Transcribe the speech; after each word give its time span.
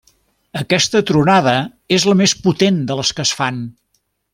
Aquesta 0.61 1.01
tronada 1.11 1.53
és 1.99 2.09
la 2.13 2.19
més 2.25 2.35
potent 2.49 2.83
de 2.89 3.01
les 3.03 3.17
que 3.19 3.29
es 3.31 3.39
fan. 3.43 3.65